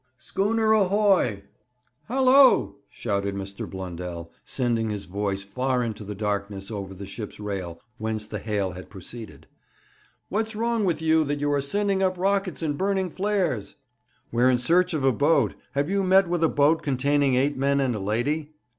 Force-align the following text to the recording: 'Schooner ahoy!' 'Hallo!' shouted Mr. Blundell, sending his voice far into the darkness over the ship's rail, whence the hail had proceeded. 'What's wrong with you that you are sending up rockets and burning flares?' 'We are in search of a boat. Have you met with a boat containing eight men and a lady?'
'Schooner 0.17 0.71
ahoy!' 0.73 1.43
'Hallo!' 2.07 2.77
shouted 2.89 3.35
Mr. 3.35 3.69
Blundell, 3.69 4.31
sending 4.43 4.89
his 4.89 5.05
voice 5.05 5.43
far 5.43 5.83
into 5.83 6.03
the 6.03 6.15
darkness 6.15 6.71
over 6.71 6.95
the 6.95 7.05
ship's 7.05 7.39
rail, 7.39 7.79
whence 7.99 8.25
the 8.25 8.39
hail 8.39 8.71
had 8.71 8.89
proceeded. 8.89 9.45
'What's 10.27 10.55
wrong 10.55 10.85
with 10.85 11.03
you 11.03 11.23
that 11.25 11.39
you 11.39 11.53
are 11.53 11.61
sending 11.61 12.01
up 12.01 12.17
rockets 12.17 12.63
and 12.63 12.79
burning 12.79 13.11
flares?' 13.11 13.75
'We 14.31 14.41
are 14.43 14.49
in 14.49 14.57
search 14.57 14.95
of 14.95 15.03
a 15.03 15.11
boat. 15.11 15.53
Have 15.73 15.87
you 15.87 16.03
met 16.03 16.27
with 16.27 16.43
a 16.43 16.49
boat 16.49 16.81
containing 16.81 17.35
eight 17.35 17.55
men 17.55 17.79
and 17.79 17.93
a 17.93 17.99
lady?' 17.99 18.55